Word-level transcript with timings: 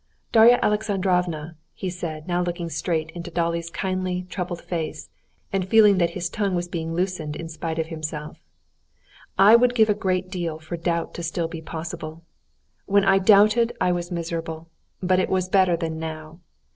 "Darya 0.31 0.57
Alexandrovna," 0.63 1.55
he 1.75 1.87
said, 1.91 2.27
now 2.27 2.41
looking 2.41 2.71
straight 2.71 3.11
into 3.11 3.29
Dolly's 3.29 3.69
kindly, 3.69 4.25
troubled 4.31 4.63
face, 4.63 5.09
and 5.53 5.67
feeling 5.67 5.99
that 5.99 6.09
his 6.17 6.27
tongue 6.27 6.55
was 6.55 6.67
being 6.67 6.95
loosened 6.95 7.35
in 7.35 7.47
spite 7.47 7.77
of 7.77 7.85
himself, 7.89 8.39
"I 9.37 9.55
would 9.55 9.75
give 9.75 9.91
a 9.91 9.93
great 9.93 10.31
deal 10.31 10.57
for 10.57 10.75
doubt 10.75 11.13
to 11.13 11.19
be 11.21 11.23
still 11.23 11.47
possible. 11.49 12.23
When 12.87 13.05
I 13.05 13.19
doubted, 13.19 13.73
I 13.79 13.91
was 13.91 14.09
miserable, 14.11 14.69
but 15.03 15.19
it 15.19 15.29
was 15.29 15.47
better 15.47 15.77
than 15.77 15.99
now. 15.99 16.39